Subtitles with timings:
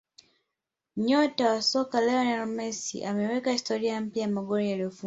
[1.05, 4.99] Nyota wa soka Lionel Messi ameweka historia mpya kwa magoli aliyofunga